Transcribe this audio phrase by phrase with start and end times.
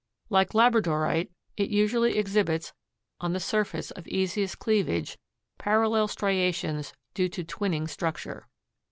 [0.31, 2.73] Like labradorite it usually exhibits
[3.19, 5.19] on the surface of easiest cleavage
[5.59, 8.47] parallel striations due to twinning structure.